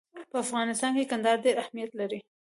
[0.31, 2.19] په افغانستان کې کندهار ډېر اهمیت لري.